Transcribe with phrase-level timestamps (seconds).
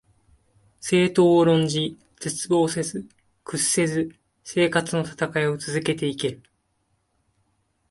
[0.79, 3.07] 政党を論じ、絶望せず、
[3.43, 6.43] 屈せず生活のたたかいを続けて行ける